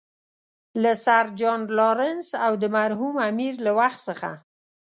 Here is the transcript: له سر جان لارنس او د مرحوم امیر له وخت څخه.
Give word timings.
له 0.81 0.91
سر 1.05 1.25
جان 1.39 1.61
لارنس 1.77 2.27
او 2.45 2.51
د 2.61 2.63
مرحوم 2.77 3.15
امیر 3.29 3.53
له 3.65 3.71
وخت 3.79 3.99
څخه. 4.09 4.31